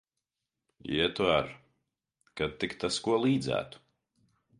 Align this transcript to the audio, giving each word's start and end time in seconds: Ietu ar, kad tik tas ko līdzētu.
Ietu 0.93 1.25
ar, 1.39 1.49
kad 2.41 2.57
tik 2.63 2.73
tas 2.85 2.99
ko 3.05 3.21
līdzētu. 3.27 3.83